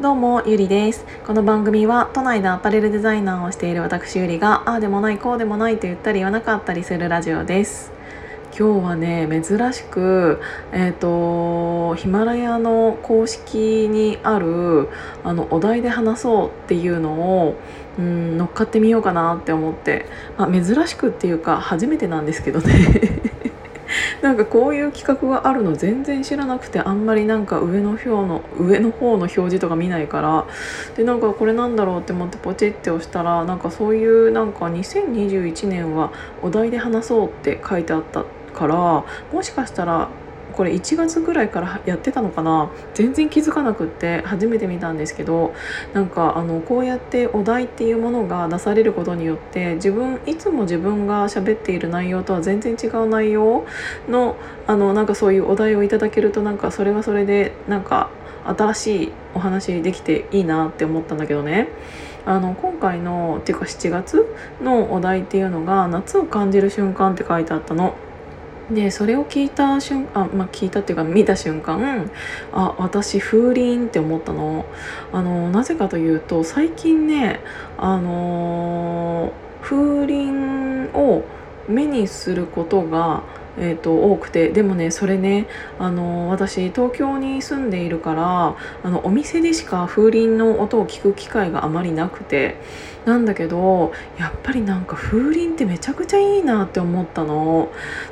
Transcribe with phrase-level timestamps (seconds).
[0.00, 1.04] どうもゆりです。
[1.26, 7.90] この番組は都内でアパレルデザイナーをしている私ゆりがああでもないこうでもないと言ったり言わなかったりするラジオです。
[8.56, 10.40] 今日はね珍しく
[10.70, 14.88] えっ、ー、とヒマラヤの公式にある
[15.24, 17.14] あのお題で話そうっていうの
[17.46, 17.56] を
[17.98, 20.06] うん乗っかってみようかなって思って、
[20.36, 23.37] まあ、珍しくっていうか初めてなんですけどね。
[24.22, 30.46] なんかこういう企画があるの全然知らなくてあんまりなんか上の表の上の方の表示とか見ないから
[30.96, 36.12] でなんかこれなんだろうって思ってポチって押したらなんかそういうなんか2021年は
[36.42, 40.08] お題で話そうって書いてあったからもしかしたら
[40.58, 42.68] これ1月ぐらいからやってたのかな？
[42.92, 45.54] 全然気づかなくって初めて見たんですけど
[45.92, 53.66] なんかあのこうやってお題っていうものが出されることによって自分いつも自分が喋っている内容とは全然違う内容
[54.08, 54.34] の
[54.66, 58.10] あのなんかそういうお題をいただけるとなんかそれはそれでなんか
[58.44, 61.68] 新しいお話できていいなって思ったんだけどね
[62.26, 64.26] あの今回のっていうか7月
[64.60, 67.94] のお題っていうのが「夏を感じる瞬間」って書いてあったの。
[68.70, 72.10] でそれを聞いた瞬間あ、まあ、聞いたっていうか見た瞬間
[72.52, 74.66] あ私風鈴って思ったの。
[75.12, 77.40] あのなぜかというと最近ね
[77.78, 81.24] あの風鈴を
[81.68, 83.22] 目にすることが
[83.60, 84.48] えーと、多くて。
[84.50, 85.46] でもねそれね
[85.78, 92.56] あの私東京に住んでいるからあのお店でしか風鈴の音を聞く機会があまりなくて。
[93.08, 97.70] なんだけどやっぱりなんか風鈴ってめちゃくちゃいいなって思ったの。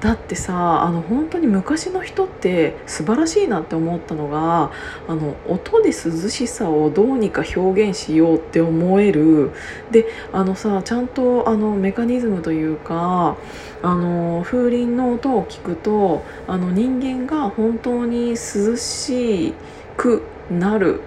[0.00, 4.70] だってさあの本当に昔の人って素晴らしいなって思ったのが
[5.06, 5.92] あの音で涼
[6.30, 9.50] しさをどうにか表現しようって思える。
[9.90, 13.36] であのさちゃんとあのメカニズムというか
[13.82, 19.54] あの風鈴の音を聞くとあの人間が本当に涼し
[19.96, 21.00] くなる。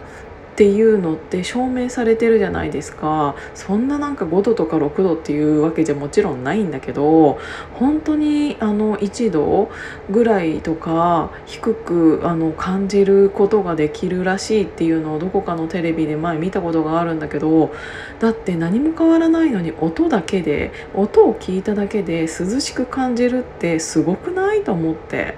[0.62, 7.40] っていうのって証明されてるじゃないですかそんななんか5度とか6度っていうわけじゃもちろんないんだけど
[7.74, 9.72] 本当にあの1度
[10.12, 17.74] ぐらいとか低くあの感じることができるらしいっていうのをどこかのテレビで前見たことがあるんだけど
[18.20, 25.34] だって何も変わらないのに音だけで音を聞いただけで涼しく感じるってすごくないと思って。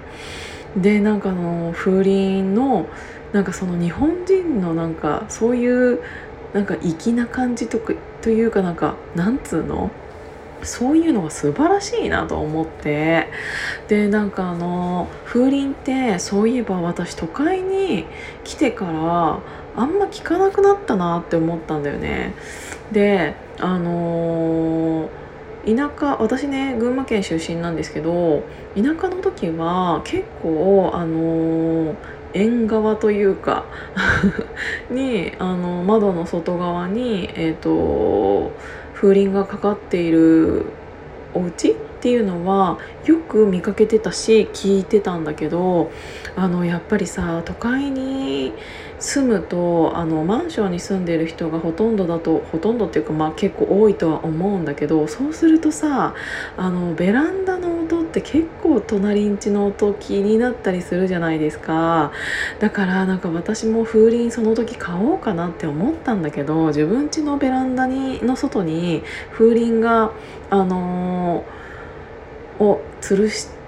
[0.76, 2.88] でなんかあの風鈴の
[3.34, 6.00] なんかその日本人のなんかそういう
[6.52, 9.90] なんか粋な感じとかというかなんかなんつうの？
[10.62, 13.28] そういうのが素晴らしいなと思って。
[13.88, 18.06] でなんかあの風鈴ってそういえば私都会に
[18.44, 19.40] 来てから
[19.76, 22.34] あんま聞かなくなったなって思ったんだよね。
[22.92, 28.44] であのー、田舎私ね群馬県出身なんですけど
[28.76, 31.94] 田舎の時は結構あのー
[32.34, 33.64] 縁側というか
[34.90, 38.52] にあの窓の外側に、えーと、
[38.94, 40.66] 風鈴がかかっている
[41.32, 45.90] お家っていうのはよく見かけてたし聞いてたんだけど
[46.36, 48.52] あのやっぱりさ都会に
[48.98, 56.14] 住むとあのマンションに住んでる人がほとんどだとほとんどっていうかまあ結構多いとは思うんだけどそうするとさ
[56.56, 57.73] あのベランダの
[58.14, 62.12] って結構隣んちの音気になったりするじゃないですか。
[62.60, 69.02] だからなんか私も風鈴その時買おうかなって思ったんだけど自分家のベランダにの外に
[69.32, 70.12] 風鈴が
[70.50, 73.63] あのー、を吊るして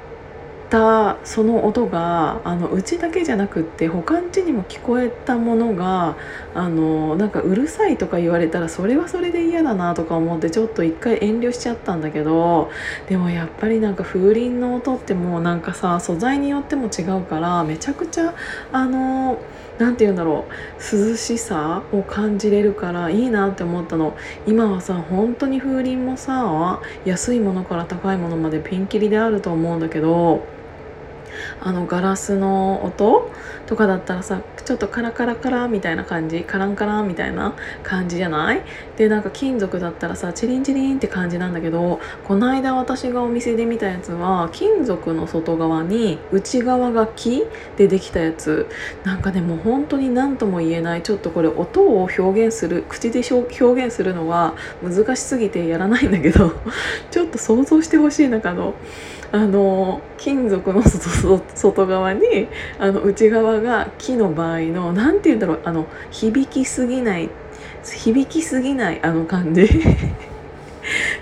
[0.69, 6.17] たその音があのうちだけじゃなくって他んちにも聞こえたものが
[6.55, 12.71] あのなんかうるさいとか言われたらそれはそれで嫌だなとか思ってちょっと一回遠慮しちゃったんだけど
[13.09, 18.35] でもやっぱりなんか風鈴の音ってもうなんかさ素材によっても違うからめちゃくちゃ
[18.73, 19.39] あの
[19.79, 24.17] 何て言うんだろう涼しさを感じれるからいいなって思ったの。
[24.47, 30.56] 今はさ本当に風鈴もさ安いものから高いものまでピンキリであると思うんだけど
[31.61, 33.31] あのガラスの音
[33.67, 38.63] とかだったらさちょっとカラカラカラみたいな感じカランカランみたいな感じじゃない？
[38.97, 47.45] でなんか金属だったらさチリンチリンって感じなんだけどこの間私がお店で見たやつは金属の外側に内側が木
[47.77, 48.69] でできたやつ。
[49.05, 56.53] なんかねもう本当に何とも言えないちょっとこれ音を表現する口で表現するのは難しすぎてやらないんだけど
[57.11, 58.75] ちょっと想像してほしい中の。
[59.37, 62.49] あの金属の外側に
[62.79, 67.29] あの内側が木の場合の何て言うんだろうあの響きすぎない
[67.85, 69.65] 響きすぎないあの感じ。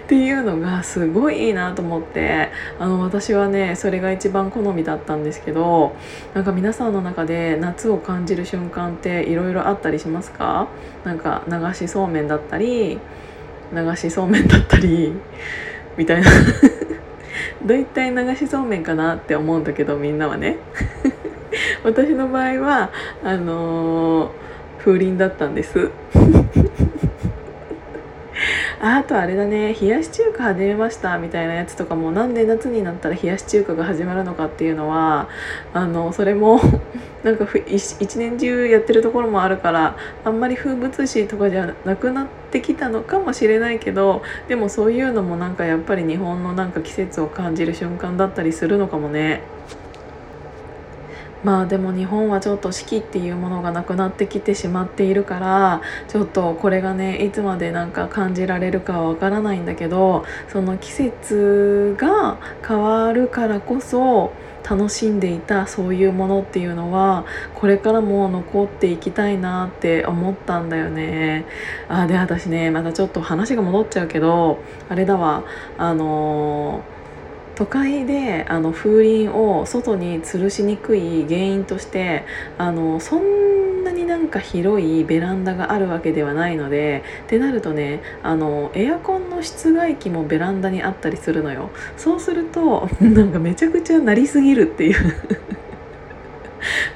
[0.05, 2.51] っていうのがすごいいいなと思って。
[2.79, 5.97] あの私はねそれが一番好みだったんですけど
[6.35, 10.69] なんか皆さんの中で夏を感じる瞬間っていろいろあったりしますか？
[11.03, 13.01] なんか流しそうめんだったり
[13.73, 15.15] 流しそうめんだったり
[15.97, 16.31] みたいな。
[17.67, 20.59] 大体流しそうめんかなって思うんだけどみんなはね。
[21.85, 22.91] 私の場合は
[23.23, 24.31] あのー、
[24.79, 25.91] 風鈴だったんです。
[28.87, 35.31] あとあれだね冷やし中華始めましたみたいなやつとかもなんで夏になったら冷やし中華が始まるのかっていうのは
[35.73, 36.61] あのそれも
[37.25, 49.41] なんか一年中やってるところもあるからあんまり風物詩とかじゃなくなってきたのかもしれないけどでもそういうのもなんかやっぱり日本のなんか季節を感じる瞬間だったりするのかもね。
[51.45, 64.33] まあでも日本はちょっと四季っていうものがなくなってきてしまっているからちょっとこれがねいつまでなんか感じられるかはわからないんだけどその季節が変わるからこそ
[64.69, 71.45] 楽しんでいたそういうものっていうのはこれからも残っていきたいなって思ったんだよね。
[71.89, 74.59] あで私ねまたちょっと話が戻っちゃうけど
[74.89, 75.45] あれだわ。
[75.77, 76.94] あのー
[77.55, 82.25] 都会であの風鈴を外に吊るしにくい原因として
[82.59, 91.71] あのそんなになんか広いベランダがあるわけではないのでってなるとねあのエアコンの室外機もベランダにあったりするのよ。
[91.97, 94.97] そうすると なんかめちゃくちゃ鳴りすぎるっていう。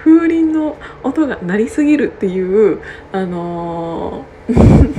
[0.02, 2.78] 風鈴の音が鳴りすぎるっていう
[3.12, 4.97] あのー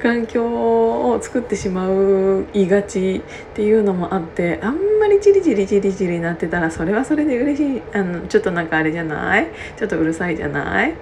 [0.00, 7.82] 環境を作ってしまういがちっていうのもあってあんまりチリチリチリチリなってたらそれはそれで嬉しい。
[7.92, 9.48] あのちょっとなんかあれじゃない？
[9.76, 10.94] ちょっとうるさいじゃない？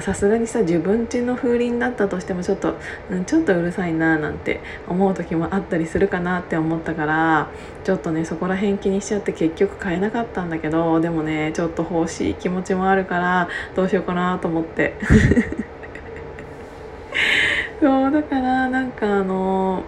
[0.00, 2.76] さすがにさ自分家の風鈴だったとしてもちょっと、
[3.10, 7.50] うん、ちょっとうるさいななんて思う時もあったりするかなって思ったから
[7.84, 14.94] ちょっとねそこら辺気にしちゃって結局買えなかったんだけどでもねちょっと欲しい気持ちもあるからどうしようかなと思って。
[17.80, 19.84] そうだからなんかあの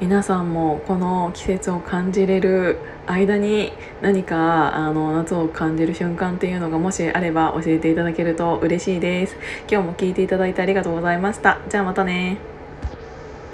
[0.00, 3.72] 皆さんもこの季節を感じれる間に
[4.02, 9.36] 何かあの夏を感じる瞬間っていうのがもしあれば教えていただけると嬉しいです。
[9.70, 11.60] 今日も聞いていただいてありがとうございました。
[11.68, 12.53] じゃあまたね。